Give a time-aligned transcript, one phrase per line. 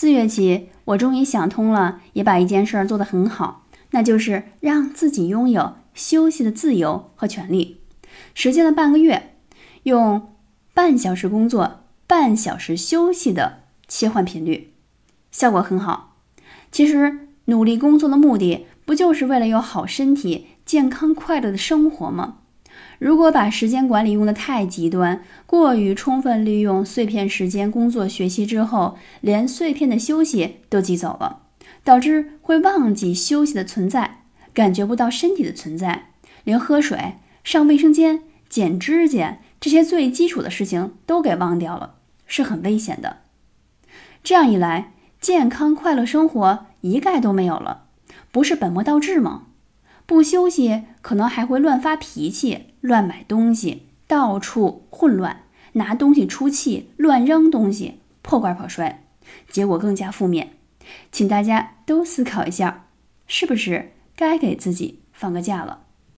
[0.00, 7.80] 四月起，我终于想通了，也把一件事儿做得很好，那就是让自己拥有休息的自由和权利。
[8.32, 9.34] 实践了半个月，
[9.82, 10.34] 用
[10.72, 14.72] 半小时工作、半小时休息的切换频率，
[15.32, 16.14] 效果很好。
[16.70, 22.36] 其实努力工作的目的，不就是为了有好身体、健康快乐的生活吗？
[22.98, 31.42] 如果把时间管理用得太极端，过于充分利用碎片时间工作学习之后，连碎片的休息都挤走了，
[31.84, 36.10] 导致会忘记休息的存在，感觉不到身体的存在，
[36.44, 41.94] 连喝水、上卫生间、剪指甲这些最基础的事情都给忘掉了，
[42.26, 43.18] 是很危险的。
[44.24, 47.84] 这样一来，健康快乐生活一概都没有了，
[48.30, 49.44] 不是本末倒置吗？
[50.08, 55.42] 不休息，可能还会乱发脾气、乱买东西、到处混乱，
[55.74, 59.04] 拿东西出气、乱扔东西、破罐破摔，
[59.50, 60.54] 结果更加负面。
[61.12, 62.86] 请大家都思考一下，
[63.26, 65.80] 是不是该给自己放个假了？